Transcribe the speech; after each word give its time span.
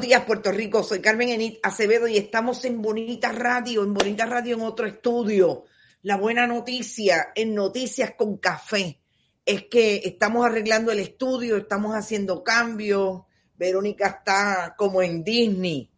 Días, 0.00 0.24
Puerto 0.24 0.52
Rico. 0.52 0.82
Soy 0.82 1.00
Carmen 1.00 1.30
Enit 1.30 1.58
Acevedo 1.62 2.06
y 2.08 2.16
estamos 2.16 2.64
en 2.64 2.82
Bonita 2.82 3.32
Radio, 3.32 3.82
en 3.82 3.94
Bonita 3.94 4.26
Radio 4.26 4.56
en 4.56 4.62
otro 4.62 4.86
estudio. 4.86 5.64
La 6.02 6.16
buena 6.16 6.46
noticia 6.46 7.28
en 7.34 7.54
Noticias 7.54 8.12
con 8.16 8.36
Café 8.36 9.00
es 9.44 9.64
que 9.64 10.02
estamos 10.04 10.44
arreglando 10.44 10.92
el 10.92 10.98
estudio, 10.98 11.56
estamos 11.56 11.94
haciendo 11.94 12.44
cambios. 12.44 13.22
Verónica 13.56 14.08
está 14.08 14.74
como 14.76 15.02
en 15.02 15.24
Disney. 15.24 15.90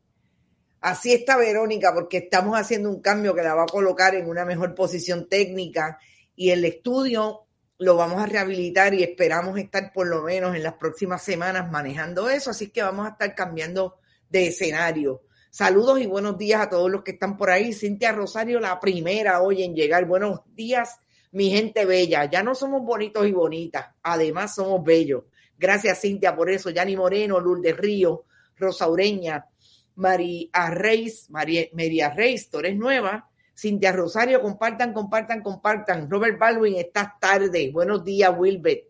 Así 0.81 1.13
está 1.13 1.37
Verónica 1.37 1.93
porque 1.93 2.19
estamos 2.19 2.59
haciendo 2.59 2.91
un 2.91 3.01
cambio 3.01 3.35
que 3.35 3.43
la 3.43 3.55
va 3.55 3.65
a 3.65 3.67
colocar 3.67 4.15
en 4.15 4.29
una 4.29 4.45
mejor 4.45 4.75
posición 4.75 5.29
técnica 5.29 5.99
y 6.37 6.51
el 6.51 6.65
estudio 6.65 7.48
lo 7.79 7.95
vamos 7.95 8.21
a 8.21 8.27
rehabilitar 8.27 8.93
y 8.95 9.05
esperamos 9.05 9.57
estar 9.57 9.93
por 9.93 10.09
lo 10.09 10.23
menos 10.23 10.57
en 10.57 10.65
las 10.65 10.75
próximas 10.75 11.23
semanas 11.23 11.71
manejando 11.71 12.29
eso, 12.29 12.51
así 12.51 12.71
que 12.71 12.83
vamos 12.83 13.07
a 13.07 13.11
estar 13.11 13.35
cambiando 13.35 13.97
de 14.29 14.49
escenario. 14.49 15.23
Saludos 15.51 16.01
y 16.01 16.07
buenos 16.07 16.37
días 16.37 16.61
a 16.61 16.69
todos 16.69 16.91
los 16.91 17.03
que 17.03 17.13
están 17.13 17.37
por 17.37 17.51
ahí. 17.51 17.73
Cintia 17.73 18.13
Rosario, 18.13 18.61
la 18.61 18.79
primera 18.81 19.41
hoy 19.41 19.63
en 19.63 19.75
llegar. 19.75 20.05
Buenos 20.07 20.41
días, 20.55 20.99
mi 21.31 21.51
gente 21.51 21.85
bella. 21.87 22.29
Ya 22.29 22.43
no 22.43 22.55
somos 22.55 22.85
bonitos 22.85 23.27
y 23.27 23.33
bonitas, 23.33 23.87
además 24.03 24.57
somos 24.57 24.85
bellos. 24.85 25.25
Gracias, 25.57 26.01
Cintia, 26.01 26.35
por 26.35 26.51
eso. 26.51 26.71
Yani 26.71 26.97
Moreno, 26.97 27.41
Lourdes 27.41 27.77
Río, 27.77 28.25
Rosa 28.57 28.89
Ureña, 28.89 29.47
María 29.95 30.71
Reis, 30.71 31.31
María 31.31 32.11
Reis, 32.11 32.51
Torres 32.51 32.77
Nueva, 32.77 33.31
Cintia 33.59 33.91
Rosario, 33.91 34.41
compartan, 34.41 34.93
compartan, 34.93 35.43
compartan. 35.43 36.09
Robert 36.09 36.39
Baldwin, 36.39 36.77
estás 36.77 37.19
tarde. 37.19 37.73
Buenos 37.73 38.05
días, 38.05 38.33
Wilbert. 38.39 38.85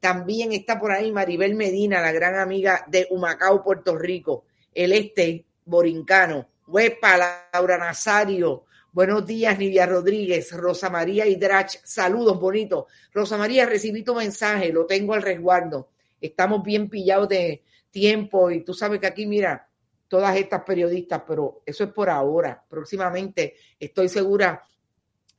También 0.00 0.52
está 0.52 0.80
por 0.80 0.92
ahí 0.92 1.12
Maribel 1.12 1.54
Medina, 1.54 2.00
la 2.00 2.10
gran 2.10 2.36
amiga 2.36 2.86
de 2.88 3.06
Humacao, 3.10 3.62
Puerto 3.62 3.98
Rico, 3.98 4.46
el 4.72 4.92
este 4.92 5.44
borincano. 5.66 6.48
Huepa, 6.66 7.18
Laura 7.52 7.76
Nazario. 7.76 8.64
Buenos 8.92 9.26
días, 9.26 9.58
Nidia 9.58 9.84
Rodríguez, 9.84 10.52
Rosa 10.52 10.88
María 10.88 11.26
Hidrach. 11.26 11.80
Saludos, 11.84 12.40
bonitos. 12.40 12.86
Rosa 13.12 13.36
María, 13.36 13.66
recibí 13.66 14.04
tu 14.04 14.14
mensaje, 14.14 14.72
lo 14.72 14.86
tengo 14.86 15.12
al 15.12 15.20
resguardo. 15.20 15.90
Estamos 16.18 16.62
bien 16.62 16.88
pillados 16.88 17.28
de 17.28 17.62
tiempo 17.90 18.50
y 18.50 18.64
tú 18.64 18.72
sabes 18.72 19.00
que 19.00 19.06
aquí, 19.06 19.26
mira, 19.26 19.68
todas 20.14 20.36
estas 20.36 20.62
periodistas, 20.62 21.22
pero 21.26 21.64
eso 21.66 21.82
es 21.82 21.90
por 21.90 22.08
ahora. 22.08 22.64
Próximamente 22.68 23.56
estoy 23.80 24.08
segura 24.08 24.62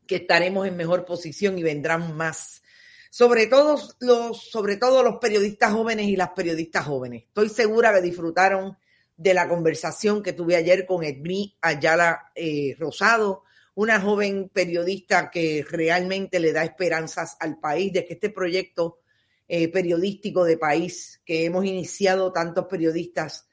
que 0.06 0.18
estaremos 0.18 0.68
en 0.68 0.76
mejor 0.76 1.06
posición 1.06 1.58
y 1.58 1.64
vendrán 1.64 2.14
más. 2.18 2.62
Sobre 3.10 3.48
todo 3.48 3.80
los, 4.02 4.50
sobre 4.50 4.76
todo 4.76 5.02
los 5.02 5.16
periodistas 5.20 5.72
jóvenes 5.72 6.08
y 6.08 6.18
las 6.18 6.32
periodistas 6.32 6.86
jóvenes. 6.86 7.24
Estoy 7.24 7.48
segura 7.48 7.94
que 7.94 8.02
disfrutaron 8.02 8.78
de 9.16 9.34
la 9.34 9.48
conversación 9.48 10.22
que 10.22 10.34
tuve 10.34 10.58
ayer 10.58 10.86
con 10.86 11.06
Edmi 11.06 11.56
Ayala 11.62 12.34
eh, 12.36 12.76
Rosado, 12.78 13.44
una 13.76 14.02
joven 14.02 14.50
periodista 14.50 15.32
que 15.32 15.66
realmente 15.70 16.42
le 16.42 16.52
da 16.52 16.66
esperanzas 16.66 17.38
al 17.40 17.62
país 17.62 17.94
de 17.94 18.06
que 18.06 18.16
este 18.16 18.30
proyecto 18.30 19.00
eh, 19.48 19.70
periodístico 19.70 20.44
de 20.44 20.58
país 20.58 21.22
que 21.24 21.46
hemos 21.46 21.64
iniciado 21.64 22.34
tantos 22.34 22.66
periodistas 22.66 23.48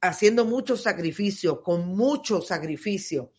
haciendo 0.00 0.44
muchos 0.44 0.82
sacrificios, 0.82 1.60
con 1.60 1.88
mucho 1.88 2.40
sacrificio, 2.40 3.32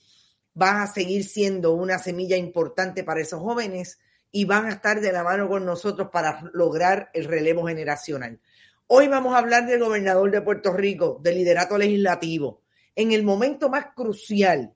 va 0.60 0.84
a 0.84 0.88
seguir 0.88 1.24
siendo 1.24 1.74
una 1.74 2.00
semilla 2.00 2.38
importante 2.38 3.04
para 3.04 3.22
esos 3.22 3.40
jóvenes 3.40 4.00
y 4.32 4.46
van 4.46 4.66
a 4.66 4.72
estar 4.72 5.02
de 5.02 5.12
la 5.12 5.24
mano 5.24 5.48
con 5.48 5.66
nosotros 5.66 6.10
para 6.12 6.50
lograr 6.54 7.10
el 7.14 7.26
relevo 7.26 7.66
generacional. 7.68 8.40
Hoy 8.88 9.08
vamos 9.08 9.34
a 9.34 9.40
hablar 9.40 9.66
del 9.68 9.80
gobernador 9.80 10.32
de 10.32 10.42
Puerto 10.42 10.74
Rico, 10.74 11.20
del 11.24 11.36
liderato 11.36 11.78
legislativo, 11.78 12.62
en 12.96 13.12
el 13.12 13.24
momento 13.24 13.70
más 13.70 13.88
crucial 13.96 14.74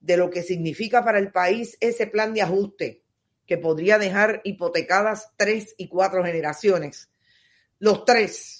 de 0.00 0.16
lo 0.16 0.30
que 0.30 0.42
significa 0.42 1.04
para 1.04 1.18
el 1.18 1.32
país 1.32 1.76
ese 1.80 2.06
plan 2.06 2.32
de 2.32 2.42
ajuste 2.42 3.02
que 3.46 3.58
podría 3.58 3.98
dejar 3.98 4.40
hipotecadas 4.44 5.32
tres 5.36 5.74
y 5.76 5.88
cuatro 5.88 6.22
generaciones. 6.24 7.10
Los 7.78 8.04
tres, 8.04 8.57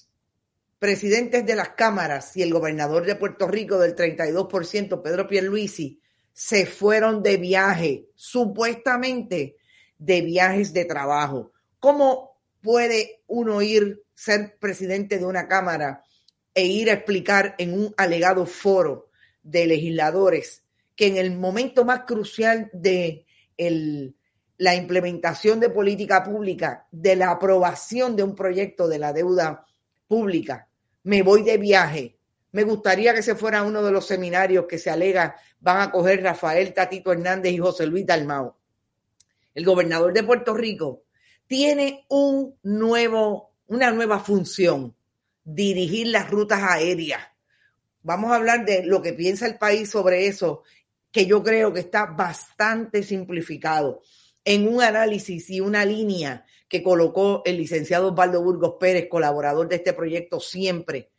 presidentes 0.78 1.44
de 1.44 1.56
las 1.56 1.70
cámaras 1.70 2.36
y 2.36 2.42
el 2.42 2.52
gobernador 2.52 3.04
de 3.04 3.16
Puerto 3.16 3.48
Rico 3.48 3.78
del 3.78 3.96
32%, 3.96 5.02
Pedro 5.02 5.26
Pierluisi, 5.26 6.00
se 6.32 6.66
fueron 6.66 7.22
de 7.22 7.36
viaje, 7.36 8.08
supuestamente 8.14 9.56
de 9.98 10.20
viajes 10.22 10.72
de 10.72 10.84
trabajo. 10.84 11.52
¿Cómo 11.80 12.38
puede 12.60 13.22
uno 13.26 13.60
ir, 13.62 14.04
ser 14.14 14.56
presidente 14.58 15.18
de 15.18 15.24
una 15.24 15.48
cámara 15.48 16.04
e 16.54 16.66
ir 16.66 16.90
a 16.90 16.94
explicar 16.94 17.54
en 17.58 17.72
un 17.72 17.94
alegado 17.96 18.46
foro 18.46 19.10
de 19.42 19.66
legisladores 19.66 20.64
que 20.94 21.06
en 21.06 21.16
el 21.16 21.36
momento 21.36 21.84
más 21.84 22.00
crucial 22.00 22.70
de 22.72 23.26
la 23.56 24.74
implementación 24.74 25.60
de 25.60 25.70
política 25.70 26.24
pública, 26.24 26.86
de 26.90 27.16
la 27.16 27.30
aprobación 27.30 28.16
de 28.16 28.24
un 28.24 28.34
proyecto 28.34 28.88
de 28.88 28.98
la 28.98 29.12
deuda 29.12 29.66
pública, 30.08 30.67
me 31.08 31.22
voy 31.22 31.42
de 31.42 31.56
viaje. 31.56 32.18
Me 32.52 32.64
gustaría 32.64 33.14
que 33.14 33.22
se 33.22 33.34
fuera 33.34 33.62
uno 33.62 33.82
de 33.82 33.90
los 33.90 34.06
seminarios 34.06 34.66
que 34.68 34.76
se 34.76 34.90
alega 34.90 35.36
van 35.58 35.80
a 35.80 35.90
coger 35.90 36.22
Rafael 36.22 36.74
Tatito 36.74 37.10
Hernández 37.12 37.50
y 37.50 37.56
José 37.56 37.86
Luis 37.86 38.04
Dalmao. 38.04 38.58
El 39.54 39.64
gobernador 39.64 40.12
de 40.12 40.22
Puerto 40.22 40.52
Rico 40.52 41.04
tiene 41.46 42.04
un 42.10 42.58
nuevo, 42.62 43.54
una 43.68 43.90
nueva 43.90 44.20
función, 44.20 44.94
dirigir 45.42 46.08
las 46.08 46.30
rutas 46.30 46.62
aéreas. 46.62 47.22
Vamos 48.02 48.30
a 48.30 48.36
hablar 48.36 48.66
de 48.66 48.84
lo 48.84 49.00
que 49.00 49.14
piensa 49.14 49.46
el 49.46 49.56
país 49.56 49.88
sobre 49.88 50.26
eso, 50.26 50.62
que 51.10 51.24
yo 51.24 51.42
creo 51.42 51.72
que 51.72 51.80
está 51.80 52.04
bastante 52.04 53.02
simplificado 53.02 54.02
en 54.48 54.66
un 54.66 54.80
análisis 54.82 55.50
y 55.50 55.60
una 55.60 55.84
línea 55.84 56.46
que 56.70 56.82
colocó 56.82 57.42
el 57.44 57.58
licenciado 57.58 58.08
Osvaldo 58.08 58.42
Burgos 58.42 58.76
Pérez, 58.80 59.06
colaborador 59.06 59.68
de 59.68 59.76
este 59.76 59.92
proyecto 59.92 60.40
siempre 60.40 61.10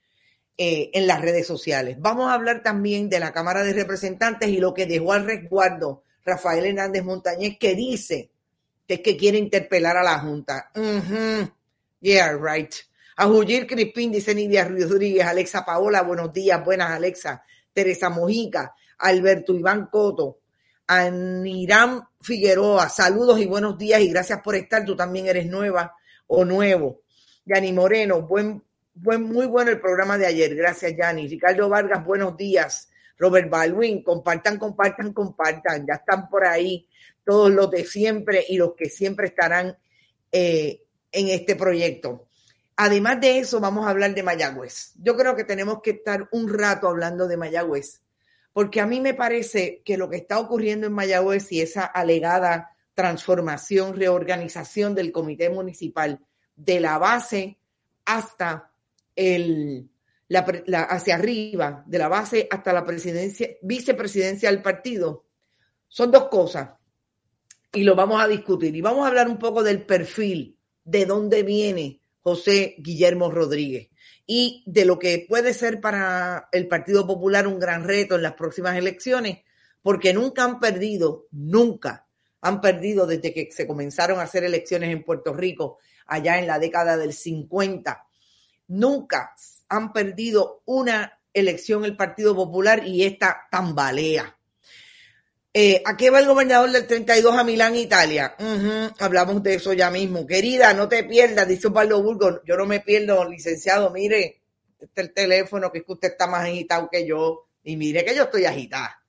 eh, 0.58 0.90
en 0.96 1.06
las 1.06 1.22
redes 1.22 1.46
sociales. 1.46 1.98
Vamos 2.00 2.28
a 2.28 2.34
hablar 2.34 2.64
también 2.64 3.08
de 3.08 3.20
la 3.20 3.32
Cámara 3.32 3.64
de 3.64 3.74
Representantes 3.74 4.50
y 4.50 4.58
lo 4.58 4.74
que 4.74 4.88
dejó 4.88 5.14
al 5.14 5.26
resguardo 5.26 6.02
Rafael 6.26 6.66
Hernández 6.66 7.04
Montañez, 7.04 7.60
que 7.60 7.76
dice 7.76 8.32
que 8.88 8.96
es 8.96 9.02
que 9.02 9.16
quiere 9.16 9.38
interpelar 9.38 9.96
a 9.96 10.04
la 10.04 10.18
Junta. 10.18 10.72
Yeah, 12.00 12.36
right. 12.36 12.74
A 13.18 13.28
Jullir 13.28 13.68
Crispín, 13.68 14.12
dice 14.12 14.34
Nidia 14.34 14.64
Rodríguez, 14.68 15.28
Alexa 15.28 15.64
Paola, 15.64 16.02
buenos 16.02 16.34
días, 16.34 16.66
buenas 16.66 16.90
Alexa, 16.90 17.44
Teresa 17.74 18.10
Mojica, 18.10 18.74
Alberto 18.98 19.54
Iván 19.54 19.86
Coto, 19.92 20.40
Aniram 20.92 22.04
Figueroa, 22.20 22.90
saludos 22.90 23.40
y 23.40 23.46
buenos 23.46 23.78
días 23.78 24.02
y 24.02 24.10
gracias 24.10 24.42
por 24.42 24.56
estar. 24.56 24.84
Tú 24.86 24.96
también 24.96 25.28
eres 25.28 25.46
nueva 25.46 25.96
o 26.26 26.44
nuevo. 26.44 27.04
Yani 27.46 27.72
Moreno, 27.72 28.24
buen, 28.24 28.64
buen, 28.96 29.22
muy 29.22 29.46
bueno 29.46 29.70
el 29.70 29.80
programa 29.80 30.18
de 30.18 30.26
ayer. 30.26 30.56
Gracias, 30.56 30.96
Yani. 30.98 31.28
Ricardo 31.28 31.70
Vargas, 31.70 32.04
buenos 32.04 32.36
días. 32.36 32.90
Robert 33.20 33.52
Baldwin, 33.52 34.02
compartan, 34.02 34.58
compartan, 34.58 35.14
compartan. 35.14 35.86
Ya 35.86 35.94
están 35.94 36.28
por 36.28 36.48
ahí 36.48 36.88
todos 37.24 37.52
los 37.52 37.70
de 37.70 37.86
siempre 37.86 38.44
y 38.50 38.58
los 38.58 38.74
que 38.74 38.90
siempre 38.90 39.28
estarán 39.28 39.78
eh, 40.32 40.82
en 41.12 41.30
este 41.30 41.56
proyecto. 41.56 42.26
Además 42.78 43.22
de 43.22 43.38
eso, 43.38 43.60
vamos 43.60 43.86
a 43.86 43.92
hablar 43.92 44.16
de 44.16 44.24
Mayagüez. 44.24 44.94
Yo 44.96 45.16
creo 45.16 45.36
que 45.36 45.44
tenemos 45.44 45.84
que 45.84 45.92
estar 45.92 46.28
un 46.32 46.52
rato 46.52 46.88
hablando 46.88 47.28
de 47.28 47.38
Mayagüez, 47.38 48.02
porque 48.54 48.82
a 48.82 48.86
mí 48.86 49.00
me 49.00 49.14
parece 49.14 49.82
que 49.86 49.98
lo 49.98 50.10
que 50.10 50.18
está 50.18 50.40
ocurriendo 50.40 50.88
en 50.88 50.94
Mayagüez 50.94 51.52
y 51.52 51.62
esa 51.62 51.86
alegada 51.86 52.76
transformación, 52.94 53.96
reorganización 53.96 54.96
del 54.96 55.12
comité 55.12 55.50
municipal 55.50 56.20
de 56.56 56.80
la 56.80 56.98
base 56.98 57.60
hasta 58.06 58.72
el, 59.16 59.90
la, 60.28 60.40
hacia 60.84 61.16
arriba, 61.16 61.84
de 61.88 61.98
la 61.98 62.08
base 62.08 62.48
hasta 62.52 62.74
la 62.74 62.84
presidencia, 62.84 63.50
vicepresidencia 63.62 64.50
del 64.52 64.62
partido, 64.62 65.26
son 65.88 66.12
dos 66.12 66.28
cosas. 66.28 66.72
Y 67.72 67.84
lo 67.84 67.96
vamos 67.96 68.22
a 68.22 68.28
discutir. 68.28 68.76
Y 68.76 68.82
vamos 68.82 69.06
a 69.06 69.10
hablar 69.10 69.28
un 69.28 69.38
poco 69.38 69.64
del 69.64 69.86
perfil, 69.86 70.58
de 70.84 71.06
dónde 71.06 71.44
viene 71.44 72.02
José 72.22 72.76
Guillermo 72.80 73.32
Rodríguez 73.32 73.90
y 74.26 74.64
de 74.66 74.86
lo 74.86 75.00
que 75.00 75.26
puede 75.28 75.54
ser 75.54 75.82
para 75.82 76.50
el 76.52 76.68
Partido 76.68 77.06
Popular 77.06 77.48
un 77.48 77.60
gran 77.60 77.84
reto 77.84 78.16
en 78.16 78.22
las 78.22 78.34
próximas 78.34 78.78
elecciones, 78.78 79.40
porque 79.82 80.14
nunca 80.14 80.44
han 80.44 80.60
perdido, 80.60 81.28
nunca 81.32 82.06
han 82.42 82.62
perdido 82.62 83.06
desde 83.06 83.34
que 83.34 83.50
se 83.52 83.68
comenzaron 83.68 84.20
a 84.20 84.24
hacer 84.24 84.44
elecciones 84.44 84.92
en 84.92 85.04
Puerto 85.04 85.34
Rico 85.34 85.80
allá 86.06 86.40
en 86.40 86.48
la 86.48 86.60
década 86.60 86.98
del 86.98 87.14
50. 87.14 88.06
Nunca 88.68 89.34
han 89.68 89.94
perdido 89.94 90.62
una 90.66 91.20
elección 91.34 91.86
el 91.86 91.96
Partido 91.96 92.36
Popular 92.36 92.86
y 92.86 93.04
esta 93.04 93.48
tambalea. 93.52 94.39
Eh, 95.52 95.82
¿A 95.84 95.98
qué 95.98 96.12
va 96.12 96.20
el 96.20 96.28
gobernador 96.28 96.72
del 96.72 96.86
32 96.86 97.36
a 97.36 97.44
Milán, 97.44 97.76
Italia? 97.76 98.36
hablamos 99.00 99.42
de 99.42 99.56
eso 99.56 99.74
ya 99.74 99.90
mismo. 99.90 100.28
Querida, 100.28 100.74
no 100.74 100.88
te 100.88 101.04
pierdas, 101.04 101.48
dice 101.48 101.72
Pablo 101.72 102.04
Burgos. 102.04 102.42
Yo 102.46 102.56
no 102.56 102.66
me 102.66 102.82
pierdo, 102.82 103.28
licenciado. 103.28 103.90
Mire, 103.90 104.42
este 104.80 105.02
es 105.02 105.08
el 105.08 105.14
teléfono, 105.14 105.72
que 105.72 105.80
es 105.80 105.86
que 105.86 105.94
usted 105.94 106.12
está 106.12 106.28
más 106.28 106.44
agitado 106.44 106.88
que 106.92 107.06
yo. 107.06 107.48
Y 107.64 107.78
mire 107.78 108.06
que 108.06 108.16
yo 108.16 108.24
estoy 108.24 108.46
agitada. 108.46 109.02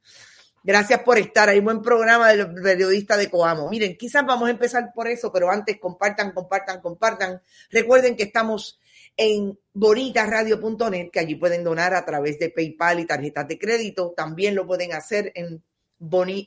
Gracias 0.63 1.01
por 1.03 1.19
estar. 1.19 1.49
Hay 1.51 1.61
buen 1.61 1.83
programa 1.83 2.29
del 2.29 2.55
periodista 2.55 3.17
de 3.19 3.31
Coamo. 3.31 3.69
Miren, 3.69 3.97
quizás 3.97 4.25
vamos 4.27 4.49
a 4.49 4.53
empezar 4.53 4.93
por 4.95 5.09
eso, 5.09 5.31
pero 5.31 5.51
antes 5.51 5.79
compartan, 5.79 6.33
compartan, 6.33 6.81
compartan. 6.81 7.43
Recuerden 7.71 8.17
que 8.17 8.25
estamos 8.25 8.81
en 9.17 9.59
bonitasradio.net, 9.75 11.11
que 11.11 11.21
allí 11.21 11.35
pueden 11.35 11.65
donar 11.65 11.95
a 11.95 12.05
través 12.05 12.39
de 12.39 12.51
PayPal 12.51 13.01
y 13.01 13.07
tarjetas 13.07 13.47
de 13.47 13.59
crédito. 13.59 14.15
También 14.17 14.55
lo 14.55 14.67
pueden 14.67 14.93
hacer 14.93 15.33
en, 15.35 15.63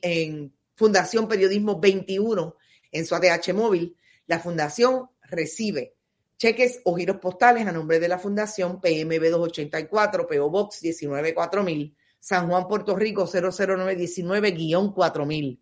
en 0.01 0.53
Fundación 0.75 1.27
Periodismo 1.27 1.79
21 1.79 2.55
en 2.91 3.05
su 3.05 3.15
ADH 3.15 3.53
móvil. 3.53 3.95
La 4.27 4.39
fundación 4.39 5.09
recibe 5.23 5.95
cheques 6.38 6.81
o 6.83 6.95
giros 6.95 7.17
postales 7.17 7.65
a 7.67 7.71
nombre 7.71 8.00
de 8.00 8.09
la 8.09 8.19
fundación 8.19 8.81
PMB 8.81 9.29
284, 9.29 10.27
PO 10.27 10.50
Box 10.50 10.81
194000, 10.81 11.95
San 12.19 12.50
Juan, 12.50 12.67
Puerto 12.67 12.95
Rico 12.95 13.27
00919-4000. 13.27 15.59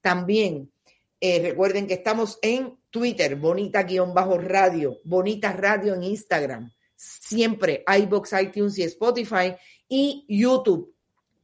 También 0.00 0.72
eh, 1.20 1.42
recuerden 1.42 1.86
que 1.86 1.94
estamos 1.94 2.40
en 2.42 2.76
Twitter, 2.90 3.36
bonita-radio, 3.36 4.98
bonita 5.04 5.52
radio 5.52 5.94
en 5.94 6.02
Instagram, 6.02 6.72
siempre 6.96 7.84
iBox, 7.86 8.32
iTunes 8.40 8.76
y 8.78 8.82
Spotify 8.84 9.54
y 9.88 10.24
YouTube. 10.28 10.91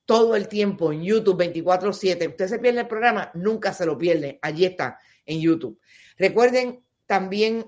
Todo 0.09 0.37
el 0.37 0.49
tiempo 0.49 0.91
en 0.91 1.03
YouTube 1.03 1.37
24/7. 1.37 2.29
Usted 2.29 2.49
se 2.49 2.59
pierde 2.59 2.81
el 2.81 2.89
programa, 2.89 3.31
nunca 3.35 3.75
se 3.75 3.85
lo 3.85 3.99
pierde. 3.99 4.39
Allí 4.41 4.65
está, 4.65 4.99
en 5.27 5.39
YouTube. 5.39 5.79
Recuerden 6.17 6.83
también 7.05 7.67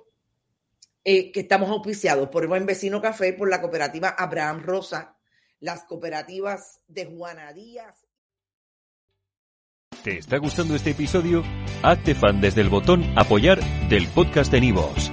eh, 1.05 1.31
que 1.33 1.41
estamos 1.41 1.69
auspiciados 1.69 2.31
por 2.31 2.45
el 2.45 2.49
Buen 2.49 2.65
Vecino 2.65 3.03
Café, 3.03 3.35
por 3.35 3.51
la 3.51 3.61
cooperativa 3.61 4.09
Abraham 4.09 4.63
Rosa, 4.63 5.19
las 5.59 5.85
cooperativas 5.85 6.81
de 6.89 7.05
Juana 7.05 7.53
Díaz 7.53 8.07
¿Te 10.03 10.17
está 10.17 10.39
gustando 10.39 10.75
este 10.75 10.91
episodio? 10.93 11.45
Hazte 11.83 12.15
fan 12.15 12.41
desde 12.41 12.63
el 12.63 12.71
botón 12.71 13.05
Apoyar 13.19 13.61
del 13.91 14.09
podcast 14.09 14.51
de 14.51 14.63
Nivos. 14.63 15.13